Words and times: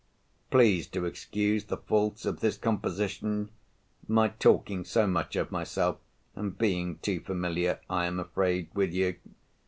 Please 0.49 0.87
to 0.87 1.05
excuse 1.05 1.65
the 1.65 1.77
faults 1.77 2.25
of 2.25 2.39
this 2.39 2.57
composition—my 2.57 4.29
talking 4.29 4.83
so 4.83 5.05
much 5.05 5.35
of 5.35 5.51
myself, 5.51 5.99
and 6.35 6.57
being 6.57 6.97
too 7.03 7.19
familiar, 7.19 7.79
I 7.87 8.07
am 8.07 8.19
afraid, 8.19 8.69
with 8.73 8.93
you. 8.93 9.17